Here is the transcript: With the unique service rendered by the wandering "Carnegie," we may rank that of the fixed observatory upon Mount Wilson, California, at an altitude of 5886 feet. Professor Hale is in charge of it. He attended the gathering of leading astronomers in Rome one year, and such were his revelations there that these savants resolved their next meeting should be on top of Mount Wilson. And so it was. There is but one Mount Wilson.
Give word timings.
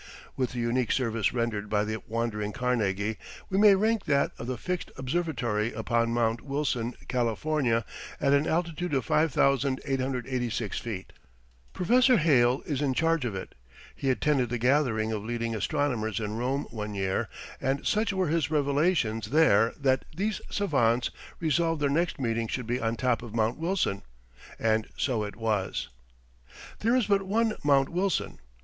With 0.35 0.53
the 0.53 0.59
unique 0.59 0.91
service 0.91 1.31
rendered 1.31 1.69
by 1.69 1.83
the 1.83 2.01
wandering 2.07 2.53
"Carnegie," 2.53 3.17
we 3.51 3.59
may 3.59 3.75
rank 3.75 4.05
that 4.05 4.31
of 4.39 4.47
the 4.47 4.57
fixed 4.57 4.89
observatory 4.97 5.71
upon 5.73 6.11
Mount 6.11 6.41
Wilson, 6.41 6.95
California, 7.07 7.85
at 8.19 8.33
an 8.33 8.47
altitude 8.47 8.95
of 8.95 9.05
5886 9.05 10.79
feet. 10.79 11.13
Professor 11.73 12.17
Hale 12.17 12.63
is 12.65 12.81
in 12.81 12.95
charge 12.95 13.25
of 13.25 13.35
it. 13.35 13.53
He 13.95 14.09
attended 14.09 14.49
the 14.49 14.57
gathering 14.57 15.11
of 15.11 15.23
leading 15.23 15.53
astronomers 15.53 16.19
in 16.19 16.35
Rome 16.35 16.65
one 16.71 16.95
year, 16.95 17.29
and 17.61 17.85
such 17.85 18.11
were 18.11 18.27
his 18.29 18.49
revelations 18.49 19.29
there 19.29 19.71
that 19.77 20.03
these 20.15 20.41
savants 20.49 21.11
resolved 21.39 21.79
their 21.79 21.91
next 21.91 22.19
meeting 22.19 22.47
should 22.47 22.65
be 22.65 22.79
on 22.81 22.95
top 22.95 23.21
of 23.21 23.35
Mount 23.35 23.59
Wilson. 23.59 24.01
And 24.57 24.87
so 24.97 25.23
it 25.23 25.35
was. 25.35 25.89
There 26.79 26.95
is 26.95 27.05
but 27.05 27.21
one 27.21 27.53
Mount 27.63 27.89
Wilson. 27.89 28.39